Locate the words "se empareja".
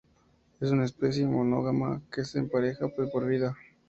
2.25-2.87